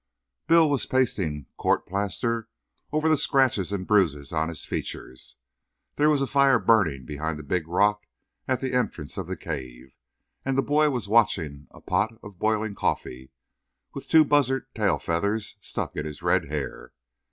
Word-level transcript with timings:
Bill 0.47 0.67
was 0.67 0.87
pasting 0.87 1.45
court 1.57 1.85
plaster 1.85 2.49
over 2.91 3.07
the 3.07 3.17
scratches 3.19 3.71
and 3.71 3.85
bruises 3.85 4.33
on 4.33 4.49
his 4.49 4.65
features. 4.65 5.35
There 5.95 6.09
was 6.09 6.23
a 6.23 6.25
fire 6.25 6.57
burning 6.57 7.05
behind 7.05 7.37
the 7.37 7.43
big 7.43 7.67
rock 7.67 8.07
at 8.47 8.61
the 8.61 8.73
entrance 8.73 9.19
of 9.19 9.27
the 9.27 9.37
cave, 9.37 9.93
and 10.43 10.57
the 10.57 10.63
boy 10.63 10.89
was 10.89 11.07
watching 11.07 11.67
a 11.69 11.81
pot 11.81 12.17
of 12.23 12.39
boiling 12.39 12.73
coffee, 12.73 13.31
with 13.93 14.07
two 14.09 14.25
buzzard 14.25 14.73
tail 14.73 14.97
feathers 14.97 15.55
stuck 15.61 15.95
in 15.95 16.07
his 16.07 16.23
red 16.23 16.47
hair. 16.47 16.93